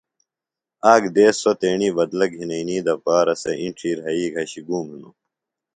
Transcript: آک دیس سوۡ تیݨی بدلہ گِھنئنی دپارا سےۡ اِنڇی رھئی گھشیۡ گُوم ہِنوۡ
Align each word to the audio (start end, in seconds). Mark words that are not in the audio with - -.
آک 0.93 1.03
دیس 1.15 1.35
سوۡ 1.41 1.55
تیݨی 1.59 1.89
بدلہ 1.97 2.25
گِھنئنی 2.33 2.77
دپارا 2.85 3.35
سےۡ 3.41 3.57
اِنڇی 3.61 3.91
رھئی 3.99 4.25
گھشیۡ 4.33 4.65
گُوم 4.67 4.85
ہِنوۡ 4.91 5.15